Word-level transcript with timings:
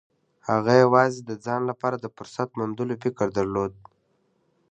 هغه 0.49 0.73
يوازې 0.83 1.19
د 1.23 1.31
ځان 1.45 1.61
لپاره 1.69 1.95
د 1.99 2.05
فرصت 2.15 2.49
موندلو 2.59 2.95
فکر 3.03 3.27
درلود. 3.37 3.71